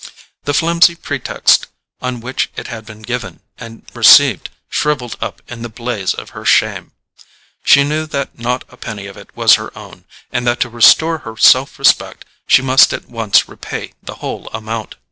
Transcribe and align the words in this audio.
The 0.45 0.55
flimsy 0.55 0.95
pretext 0.95 1.67
on 2.01 2.21
which 2.21 2.49
it 2.55 2.69
had 2.69 2.87
been 2.87 3.03
given 3.03 3.41
and 3.59 3.85
received 3.93 4.49
shrivelled 4.67 5.15
up 5.21 5.43
in 5.47 5.61
the 5.61 5.69
blaze 5.69 6.15
of 6.15 6.31
her 6.31 6.43
shame: 6.43 6.93
she 7.63 7.83
knew 7.83 8.07
that 8.07 8.35
not 8.39 8.63
a 8.69 8.77
penny 8.77 9.05
of 9.05 9.15
it 9.15 9.29
was 9.37 9.57
her 9.61 9.69
own, 9.77 10.05
and 10.31 10.47
that 10.47 10.59
to 10.61 10.69
restore 10.69 11.19
her 11.19 11.37
self 11.37 11.77
respect 11.77 12.25
she 12.47 12.63
must 12.63 12.93
at 12.93 13.09
once 13.11 13.47
repay 13.47 13.93
the 14.01 14.15
whole 14.25 14.47
amount. 14.53 14.95